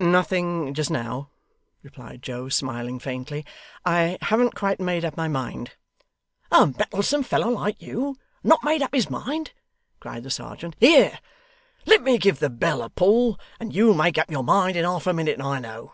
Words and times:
'Nothing 0.00 0.72
just 0.72 0.90
now,' 0.90 1.28
replied 1.82 2.22
Joe, 2.22 2.48
smiling 2.48 2.98
faintly. 2.98 3.44
'I 3.84 4.16
haven't 4.22 4.54
quite 4.54 4.80
made 4.80 5.04
up 5.04 5.14
my 5.14 5.28
mind.' 5.28 5.72
'A 6.50 6.68
mettlesome 6.68 7.22
fellow 7.22 7.50
like 7.50 7.82
you, 7.82 8.16
and 8.42 8.48
not 8.48 8.64
made 8.64 8.80
up 8.80 8.94
his 8.94 9.10
mind!' 9.10 9.52
cried 10.00 10.22
the 10.22 10.30
serjeant. 10.30 10.74
'Here 10.80 11.18
let 11.84 12.00
me 12.02 12.16
give 12.16 12.38
the 12.38 12.48
bell 12.48 12.80
a 12.80 12.88
pull, 12.88 13.38
and 13.60 13.74
you'll 13.74 13.92
make 13.92 14.16
up 14.16 14.30
your 14.30 14.42
mind 14.42 14.74
in 14.74 14.86
half 14.86 15.06
a 15.06 15.12
minute, 15.12 15.38
I 15.38 15.58
know. 15.58 15.92